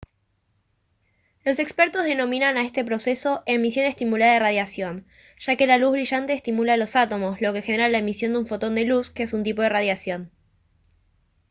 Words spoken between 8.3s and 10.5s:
de un fotón de luz que es un tipo de radiación